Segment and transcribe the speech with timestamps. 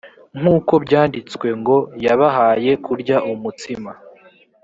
[0.39, 3.91] nk uko byanditswe ngo yabahaye kurya umutsima